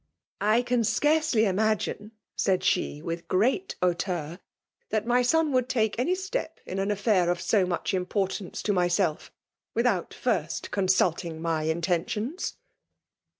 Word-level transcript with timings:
*' 0.29 0.41
I 0.57 0.63
can 0.63 0.83
scarcely 0.83 1.45
imagine, 1.45 2.13
said 2.35 2.65
Ae, 2.75 3.03
with 3.03 3.27
great 3.27 3.75
hauteur,'' 3.83 4.39
that 4.89 5.05
my 5.05 5.21
son 5.21 5.51
would 5.51 5.69
taike 5.69 5.95
ai^ 5.97 6.17
step 6.17 6.59
in 6.65 6.79
an 6.79 6.89
affair 6.89 7.29
of 7.29 7.39
so 7.39 7.67
much 7.67 7.91
importaaoe 7.91 8.63
to 8.63 8.73
myseU; 8.73 9.29
wi&out 9.75 10.11
first 10.15 10.71
consultiag 10.71 11.37
my 11.37 11.65
inten 11.67 12.09
tions 12.09 12.55